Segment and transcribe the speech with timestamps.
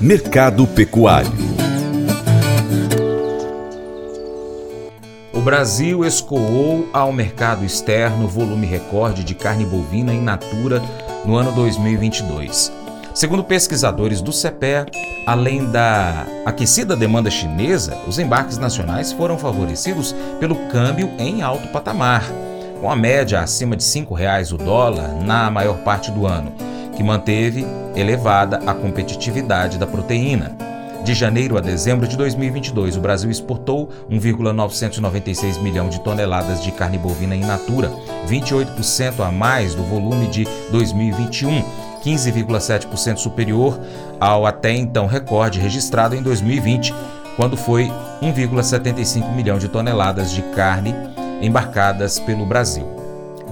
[0.00, 1.50] Mercado Pecuário
[5.40, 10.82] O Brasil escoou ao mercado externo volume recorde de carne bovina in natura
[11.24, 12.70] no ano 2022.
[13.14, 14.90] Segundo pesquisadores do CEPE,
[15.26, 22.24] além da aquecida demanda chinesa, os embarques nacionais foram favorecidos pelo câmbio em alto patamar,
[22.78, 26.52] com a média acima de R$ 5,00 o dólar na maior parte do ano,
[26.96, 30.56] que manteve elevada a competitividade da proteína.
[31.04, 36.98] De janeiro a dezembro de 2022, o Brasil exportou 1,996 milhão de toneladas de carne
[36.98, 37.90] bovina in natura,
[38.28, 41.62] 28% a mais do volume de 2021,
[42.04, 43.80] 15,7% superior
[44.20, 46.94] ao até então recorde registrado em 2020,
[47.34, 50.94] quando foi 1,75 milhão de toneladas de carne
[51.40, 52.99] embarcadas pelo Brasil.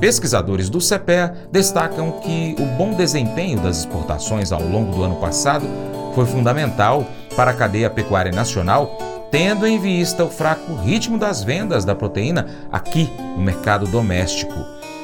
[0.00, 5.66] Pesquisadores do CEPE destacam que o bom desempenho das exportações ao longo do ano passado
[6.14, 8.98] foi fundamental para a cadeia pecuária nacional,
[9.30, 14.54] tendo em vista o fraco ritmo das vendas da proteína aqui no mercado doméstico.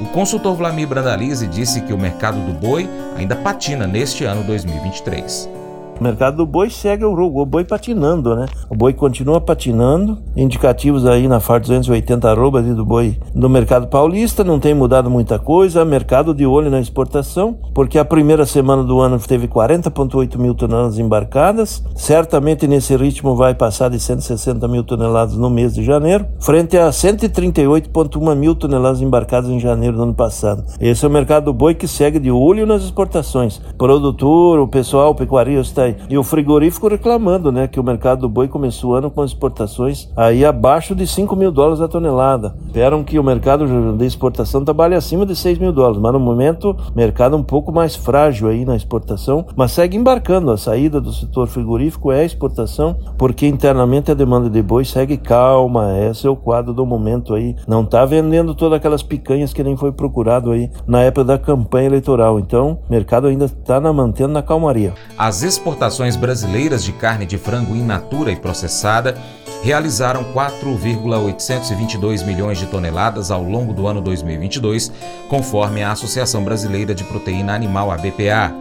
[0.00, 5.63] O consultor Vlamir Brandalize disse que o mercado do boi ainda patina neste ano 2023.
[5.98, 8.46] O mercado do boi segue o, boi patinando, né?
[8.68, 10.18] O boi continua patinando.
[10.36, 15.08] Indicativos aí na FAR 280 arroba ali do boi do mercado paulista, não tem mudado
[15.08, 15.84] muita coisa.
[15.84, 20.98] Mercado de olho na exportação, porque a primeira semana do ano teve 40,8 mil toneladas
[20.98, 21.84] embarcadas.
[21.94, 26.88] Certamente nesse ritmo vai passar de 160 mil toneladas no mês de janeiro, frente a
[26.90, 30.64] 138,1 mil toneladas embarcadas em janeiro do ano passado.
[30.80, 33.60] Esse é o mercado do boi que segue de olho nas exportações.
[33.78, 38.48] Produtor, o pessoal, o pecuarista E o frigorífico reclamando, né, que o mercado do boi
[38.48, 42.54] começou o ano com exportações aí abaixo de 5 mil dólares a tonelada.
[42.66, 46.76] Esperam que o mercado de exportação trabalhe acima de 6 mil dólares, mas no momento,
[46.94, 50.50] mercado um pouco mais frágil aí na exportação, mas segue embarcando.
[50.50, 55.16] A saída do setor frigorífico é a exportação, porque internamente a demanda de boi segue
[55.16, 55.98] calma.
[56.10, 57.56] Esse é o quadro do momento aí.
[57.66, 61.86] Não está vendendo todas aquelas picanhas que nem foi procurado aí na época da campanha
[61.86, 62.38] eleitoral.
[62.38, 64.94] Então, mercado ainda está mantendo na calmaria.
[65.18, 65.73] As exportações
[66.16, 69.16] brasileiras de carne de frango in natura e processada
[69.62, 74.92] realizaram 4,822 milhões de toneladas ao longo do ano 2022,
[75.28, 78.52] conforme a Associação Brasileira de Proteína Animal, a BPA.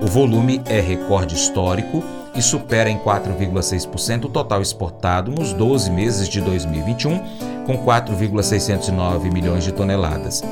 [0.00, 2.04] O volume é recorde histórico
[2.36, 9.64] e supera em 4,6% o total exportado nos 12 meses de 2021, com 4,609 milhões
[9.64, 10.44] de toneladas.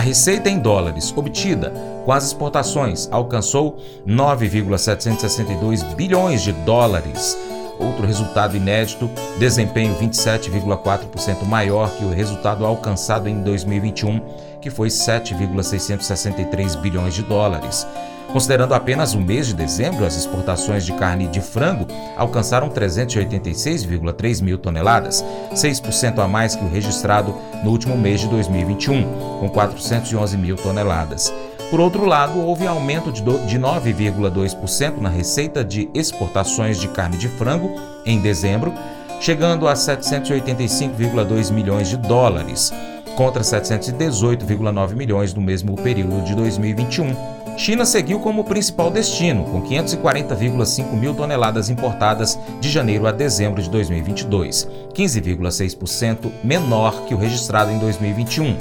[0.00, 1.74] A receita em dólares obtida
[2.06, 7.36] com as exportações alcançou 9,762 bilhões de dólares.
[7.78, 14.22] Outro resultado inédito, desempenho 27,4% maior que o resultado alcançado em 2021,
[14.62, 17.86] que foi 7,663 bilhões de dólares.
[18.32, 21.86] Considerando apenas o mês de dezembro, as exportações de carne de frango
[22.16, 29.02] alcançaram 386,3 mil toneladas, 6% a mais que o registrado no último mês de 2021,
[29.40, 31.32] com 411 mil toneladas.
[31.70, 37.80] Por outro lado, houve aumento de 9,2% na receita de exportações de carne de frango
[38.06, 38.72] em dezembro,
[39.20, 42.72] chegando a 785,2 milhões de dólares,
[43.16, 47.39] contra 718,9 milhões no mesmo período de 2021.
[47.60, 53.68] China seguiu como principal destino, com 540,5 mil toneladas importadas de janeiro a dezembro de
[53.68, 58.56] 2022, 15,6% menor que o registrado em 2021.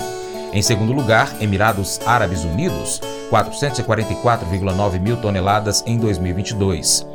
[0.52, 3.00] Em segundo lugar, Emirados Árabes Unidos,
[3.32, 7.08] 444,9 mil toneladas em 2022.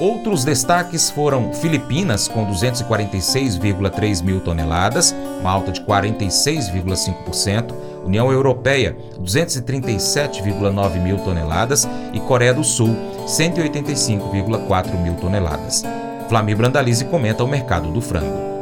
[0.00, 7.72] Outros destaques foram Filipinas, com 246,3 mil toneladas, uma alta de 46,5%,
[8.04, 15.82] União Europeia, 237,9 mil toneladas e Coreia do Sul, 185,4 mil toneladas.
[16.28, 18.53] Flamir Brandalize comenta o mercado do frango.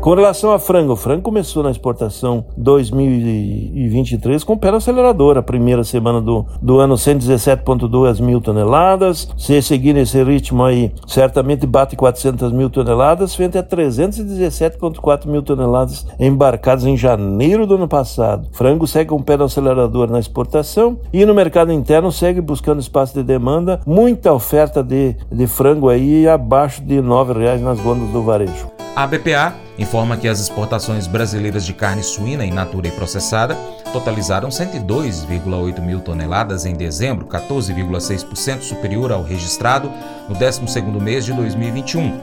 [0.00, 5.36] Com relação a frango, o frango começou na exportação 2023 com pé acelerador.
[5.36, 9.28] A primeira semana do, do ano, 117,2 mil toneladas.
[9.36, 16.06] Se seguir nesse ritmo aí, certamente bate 400 mil toneladas, frente a 317,4 mil toneladas
[16.18, 18.48] embarcadas em janeiro do ano passado.
[18.52, 23.22] Frango segue com pé acelerador na exportação e no mercado interno segue buscando espaço de
[23.22, 23.82] demanda.
[23.84, 28.70] Muita oferta de, de frango aí abaixo de R$ 9,00 nas gôndolas do varejo.
[28.96, 33.56] A BPA informa que as exportações brasileiras de carne suína in natura e processada
[33.92, 39.90] totalizaram 102,8 mil toneladas em dezembro, 14,6% superior ao registrado
[40.28, 42.20] no 12º mês de 2021,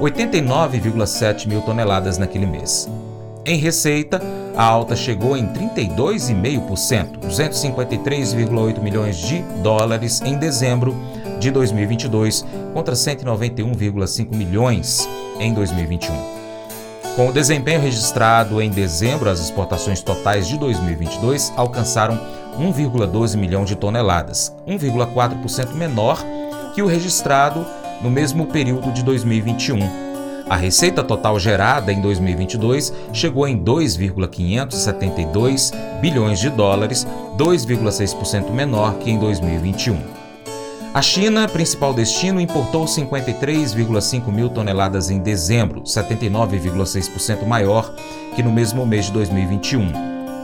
[0.00, 2.88] 89,7 mil toneladas naquele mês.
[3.46, 4.20] Em receita,
[4.56, 10.96] a alta chegou em 32,5%, 253,8 milhões de dólares em dezembro,
[11.38, 15.08] de 2022 contra 191,5 milhões
[15.38, 16.37] em 2021.
[17.18, 22.16] Com o desempenho registrado em dezembro, as exportações totais de 2022 alcançaram
[22.56, 26.24] 1,12 milhão de toneladas, 1,4% menor
[26.76, 27.66] que o registrado
[28.00, 29.80] no mesmo período de 2021.
[30.48, 37.04] A receita total gerada em 2022 chegou em 2,572 bilhões de dólares,
[37.36, 40.17] 2,6% menor que em 2021.
[40.94, 47.94] A China, principal destino, importou 53,5 mil toneladas em dezembro, 79,6% maior
[48.34, 49.92] que no mesmo mês de 2021.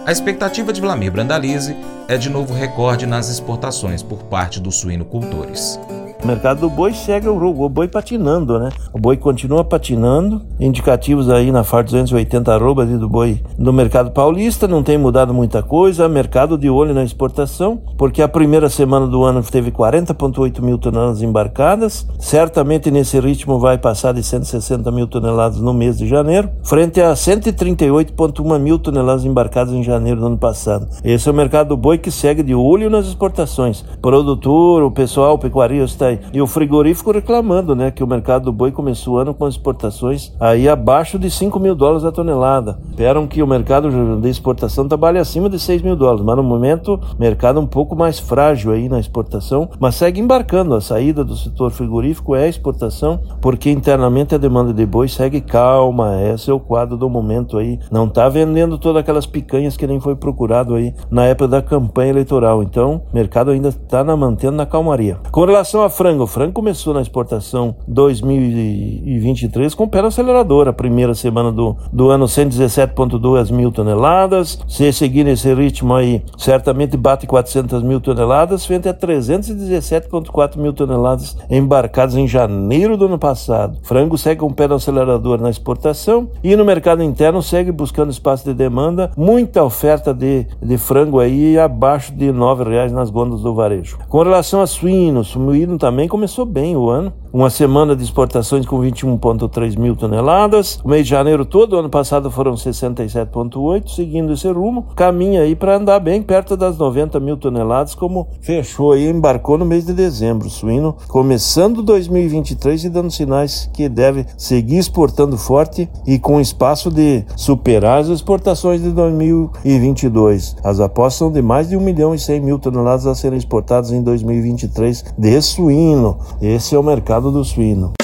[0.06, 1.75] A expectativa de Vlamir Brandalize
[2.08, 5.81] é de novo recorde nas exportações por parte dos suinocultores.
[6.25, 8.71] Mercado do boi segue o, o boi patinando, né?
[8.94, 10.41] O boi continua patinando.
[10.59, 15.62] Indicativos aí na FAR 280 arroba do boi do mercado paulista, não tem mudado muita
[15.62, 16.09] coisa.
[16.09, 21.21] Mercado de olho na exportação, porque a primeira semana do ano teve 40,8 mil toneladas
[21.21, 22.06] embarcadas.
[22.19, 27.12] Certamente nesse ritmo vai passar de 160 mil toneladas no mês de janeiro, frente a
[27.12, 30.88] 138,1 mil toneladas embarcadas em janeiro do ano passado.
[31.05, 33.85] Esse é o mercado do boi que segue de olho nas exportações.
[34.00, 38.73] Produtor, o pessoal, o pecuarista e o frigorífico reclamando, né, que o mercado do boi
[38.73, 42.79] começou o ano com exportações aí abaixo de 5 mil dólares a tonelada.
[42.91, 47.01] Esperam que o mercado de exportação trabalhe acima de 6 mil dólares, mas no momento,
[47.19, 50.75] mercado um pouco mais frágil aí na exportação, mas segue embarcando.
[50.75, 55.41] A saída do setor frigorífico é a exportação, porque internamente a demanda de boi segue
[55.41, 56.21] calma.
[56.23, 57.79] Esse é o quadro do momento aí.
[57.91, 62.11] Não está vendendo todas aquelas picanhas que nem foi procurado aí na época da campanha
[62.11, 62.63] eleitoral.
[62.63, 65.19] Então, mercado ainda está mantendo na calmaria.
[65.31, 66.25] Com relação a frango.
[66.25, 70.69] O frango começou na exportação 2023 com pé no acelerador.
[70.69, 74.59] A primeira semana do, do ano, 117,2 mil toneladas.
[74.69, 81.39] Se seguir nesse ritmo aí, certamente bate 400 mil toneladas, frente a 317,4 mil toneladas
[81.49, 83.79] embarcadas em janeiro do ano passado.
[83.83, 88.45] Frango segue com pé no acelerador na exportação e no mercado interno segue buscando espaço
[88.45, 89.11] de demanda.
[89.17, 93.97] Muita oferta de, de frango aí abaixo de R$ reais nas gôndolas do varejo.
[94.06, 97.12] Com relação a suíno, suíno também também começou bem o ano.
[97.35, 100.79] Uma semana de exportações com 21,3 mil toneladas.
[100.85, 104.87] O mês de janeiro todo, ano passado foram 67,8, seguindo esse rumo.
[104.95, 109.65] Caminha aí para andar bem perto das 90 mil toneladas, como fechou e embarcou no
[109.65, 110.49] mês de dezembro.
[110.49, 117.25] Suíno começando 2023 e dando sinais que deve seguir exportando forte e com espaço de
[117.35, 120.55] superar as exportações de 2022.
[120.63, 123.91] As apostas são de mais de 1 milhão e 100 mil toneladas a serem exportadas
[123.91, 126.17] em 2023 de suíno.
[126.41, 128.04] Esse é o mercado do suíno.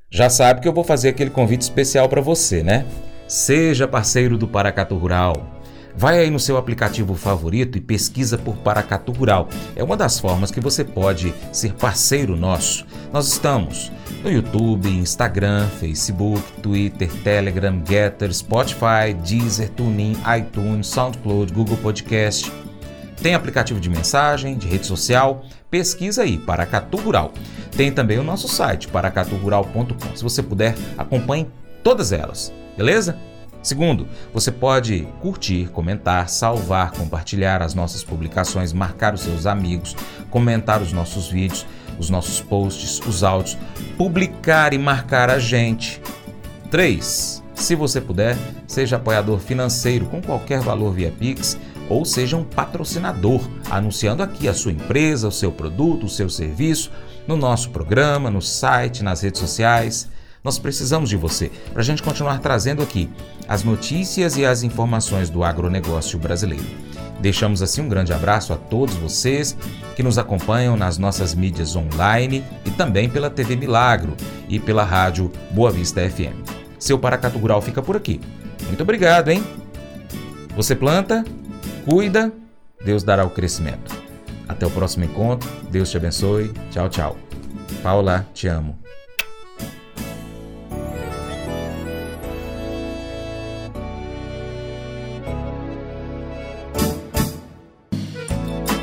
[0.10, 2.86] Já sabe que eu vou fazer aquele convite especial para você, né?
[3.28, 5.57] Seja parceiro do Paracato Rural.
[5.98, 9.50] Vai aí no seu aplicativo favorito e pesquisa por Paracatu Rural.
[9.76, 12.86] É uma das formas que você pode ser parceiro nosso.
[13.12, 13.92] Nós estamos
[14.24, 22.54] no YouTube, Instagram, Facebook, Twitter, Telegram, Getter, Spotify, Deezer, TuneIn, iTunes, SoundCloud, Google Podcast.
[23.20, 25.44] Tem aplicativo de mensagem, de rede social.
[25.72, 27.34] Pesquisa aí, Paracatu Rural.
[27.76, 30.16] Tem também o nosso site, paracaturural.com.
[30.16, 31.48] Se você puder, acompanhe
[31.82, 33.18] todas elas, beleza?
[33.62, 39.96] Segundo, você pode curtir, comentar, salvar, compartilhar as nossas publicações, marcar os seus amigos,
[40.30, 41.66] comentar os nossos vídeos,
[42.00, 43.58] os nossos posts, os áudios,
[43.98, 46.02] publicar e marcar a gente.
[46.70, 47.44] 3.
[47.56, 48.38] Se você puder,
[48.68, 51.58] seja apoiador financeiro com qualquer valor via Pix
[51.90, 56.92] ou seja um patrocinador, anunciando aqui a sua empresa, o seu produto, o seu serviço,
[57.26, 60.10] no nosso programa, no site, nas redes sociais.
[60.48, 63.10] Nós precisamos de você para a gente continuar trazendo aqui
[63.50, 66.64] as notícias e as informações do agronegócio brasileiro.
[67.20, 69.58] Deixamos assim um grande abraço a todos vocês
[69.94, 74.16] que nos acompanham nas nossas mídias online e também pela TV Milagro
[74.48, 76.50] e pela rádio Boa Vista FM.
[76.80, 78.22] Seu Paracatu Rural fica por aqui.
[78.68, 79.44] Muito obrigado, hein?
[80.56, 81.26] Você planta,
[81.84, 82.32] cuida,
[82.86, 83.94] Deus dará o crescimento.
[84.48, 85.50] Até o próximo encontro.
[85.70, 86.54] Deus te abençoe.
[86.72, 87.18] Tchau, tchau.
[87.84, 88.88] Paula, te amo.